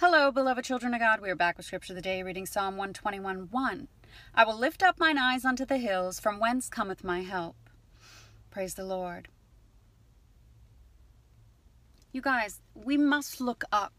Hello, 0.00 0.30
beloved 0.30 0.64
children 0.64 0.94
of 0.94 1.00
God. 1.00 1.20
We 1.20 1.28
are 1.28 1.34
back 1.34 1.56
with 1.56 1.66
Scripture 1.66 1.92
of 1.92 1.96
the 1.96 2.02
Day, 2.02 2.22
reading 2.22 2.46
Psalm 2.46 2.76
121 2.76 3.48
1. 3.50 3.88
I 4.32 4.44
will 4.44 4.56
lift 4.56 4.80
up 4.80 5.00
mine 5.00 5.18
eyes 5.18 5.44
unto 5.44 5.64
the 5.64 5.78
hills, 5.78 6.20
from 6.20 6.38
whence 6.38 6.68
cometh 6.68 7.02
my 7.02 7.22
help. 7.22 7.56
Praise 8.48 8.74
the 8.74 8.84
Lord. 8.84 9.26
You 12.12 12.20
guys, 12.20 12.60
we 12.76 12.96
must 12.96 13.40
look 13.40 13.64
up. 13.72 13.92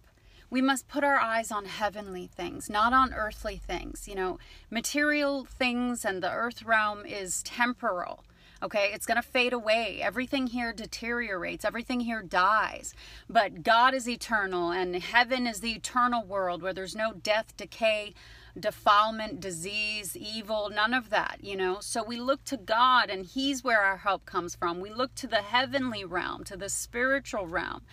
We 0.50 0.62
must 0.62 0.88
put 0.88 1.04
our 1.04 1.18
eyes 1.18 1.52
on 1.52 1.66
heavenly 1.66 2.28
things, 2.28 2.70
not 2.70 2.94
on 2.94 3.14
earthly 3.14 3.58
things. 3.58 4.08
You 4.08 4.16
know, 4.16 4.40
material 4.70 5.44
things 5.44 6.06
and 6.06 6.23
the 6.23 6.32
earth 6.32 6.64
realm 6.64 7.06
is 7.06 7.44
temporal. 7.44 8.23
Okay, 8.62 8.92
it's 8.94 9.06
going 9.06 9.16
to 9.16 9.22
fade 9.22 9.54
away. 9.54 10.02
Everything 10.02 10.48
here 10.48 10.74
deteriorates, 10.74 11.64
everything 11.64 12.02
here 12.02 12.22
dies. 12.22 12.94
But 13.30 13.64
God 13.64 13.94
is 13.94 14.08
eternal, 14.08 14.72
and 14.72 14.96
heaven 14.96 15.48
is 15.48 15.62
the 15.62 15.72
eternal 15.72 16.26
world 16.26 16.62
where 16.62 16.74
there's 16.74 16.96
no 16.96 17.14
death, 17.14 17.56
decay, 17.56 18.14
defilement, 18.60 19.40
disease, 19.40 20.18
evil, 20.18 20.70
none 20.70 20.94
of 20.94 21.10
that, 21.10 21.38
you 21.42 21.56
know. 21.56 21.78
So 21.80 22.04
we 22.04 22.18
look 22.20 22.44
to 22.46 22.58
God, 22.58 23.10
and 23.10 23.26
He's 23.26 23.64
where 23.64 23.82
our 23.82 23.98
help 23.98 24.26
comes 24.26 24.56
from. 24.56 24.82
We 24.82 24.92
look 24.92 25.16
to 25.16 25.28
the 25.28 25.38
heavenly 25.38 26.04
realm, 26.04 26.44
to 26.46 26.58
the 26.58 26.70
spiritual 26.70 27.48
realm, 27.48 27.84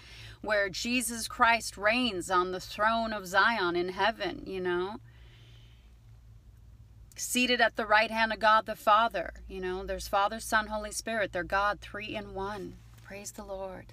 where 0.40 0.68
Jesus 0.68 1.28
Christ 1.28 1.76
reigns 1.76 2.28
on 2.28 2.50
the 2.50 2.60
throne 2.60 3.12
of 3.12 3.28
Zion 3.28 3.76
in 3.76 3.90
heaven, 3.90 4.42
you 4.46 4.60
know 4.60 4.96
seated 7.18 7.60
at 7.60 7.76
the 7.76 7.86
right 7.86 8.10
hand 8.10 8.32
of 8.32 8.38
God 8.38 8.66
the 8.66 8.76
Father. 8.76 9.34
You 9.48 9.60
know, 9.60 9.84
there's 9.84 10.08
Father, 10.08 10.40
Son, 10.40 10.68
Holy 10.68 10.92
Spirit. 10.92 11.32
They're 11.32 11.44
God, 11.44 11.80
three 11.80 12.14
in 12.14 12.34
one. 12.34 12.74
Praise 13.04 13.30
the 13.32 13.44
Lord. 13.44 13.86